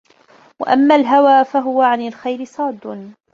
[0.59, 3.13] وَأَمَّا الْهَوَى فَهُوَ عَنْ الْخَيْرِ صَادٌّ